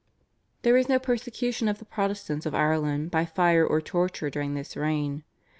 There 0.63 0.73
was 0.73 0.89
no 0.89 0.97
persecution 0.97 1.67
of 1.67 1.77
the 1.77 1.85
Protestants 1.85 2.47
of 2.47 2.55
Ireland 2.55 3.11
by 3.11 3.23
fire 3.23 3.63
or 3.63 3.79
torture 3.81 4.31
during 4.31 4.55
this 4.55 4.75
reign. 4.75 5.23